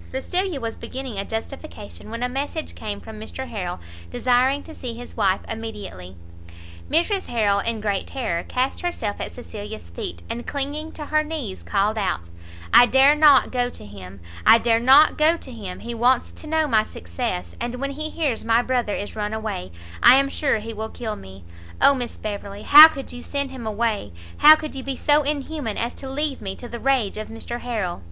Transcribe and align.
Cecilia 0.00 0.60
was 0.60 0.76
beginning 0.76 1.18
a 1.18 1.24
justification, 1.24 2.10
when 2.10 2.22
a 2.22 2.28
message 2.28 2.74
came 2.74 3.00
from 3.00 3.18
Mr 3.18 3.48
Harrel, 3.48 3.80
desiring 4.10 4.62
to 4.64 4.74
see 4.74 4.92
his 4.92 5.16
wife 5.16 5.40
immediately. 5.48 6.14
Mrs 6.90 7.28
Harrel, 7.28 7.60
in 7.60 7.80
great 7.80 8.06
terror, 8.08 8.42
cast 8.42 8.82
herself 8.82 9.18
at 9.18 9.32
Cecilia's 9.32 9.88
feet, 9.88 10.22
and 10.28 10.46
clinging 10.46 10.92
to 10.92 11.06
her 11.06 11.24
knees, 11.24 11.62
called 11.62 11.96
out 11.96 12.28
"I 12.70 12.84
dare 12.84 13.14
not 13.14 13.50
go 13.50 13.70
to 13.70 13.86
him! 13.86 14.20
I 14.44 14.58
dare 14.58 14.78
not 14.78 15.16
go 15.16 15.38
to 15.38 15.50
him! 15.50 15.80
he 15.80 15.94
wants 15.94 16.32
to 16.32 16.46
know 16.46 16.68
my 16.68 16.82
success, 16.82 17.54
and 17.58 17.76
when 17.76 17.92
he 17.92 18.10
hears 18.10 18.44
my 18.44 18.60
brother 18.60 18.94
is 18.94 19.16
run 19.16 19.32
away, 19.32 19.72
I 20.02 20.16
am 20.18 20.28
sure 20.28 20.58
he 20.58 20.74
will 20.74 20.90
kill 20.90 21.16
me! 21.16 21.44
Oh 21.80 21.94
Miss 21.94 22.18
Beverley, 22.18 22.60
how 22.64 22.88
could 22.88 23.10
you 23.14 23.22
send 23.22 23.52
him 23.52 23.66
away? 23.66 24.12
how 24.36 24.54
could 24.54 24.74
you 24.76 24.82
be 24.82 24.96
so 24.96 25.22
inhuman 25.22 25.78
as 25.78 25.94
to 25.94 26.10
leave 26.10 26.42
me 26.42 26.54
to 26.56 26.68
the 26.68 26.78
rage 26.78 27.16
of 27.16 27.28
Mr 27.28 27.60
Harrel?" 27.60 28.02